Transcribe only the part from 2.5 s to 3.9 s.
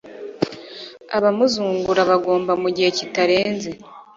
mu gihe kitarenze